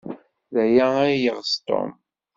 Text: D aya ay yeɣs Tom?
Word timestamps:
D 0.53 0.55
aya 0.63 0.85
ay 1.05 1.13
yeɣs 1.23 1.51
Tom? 1.67 1.89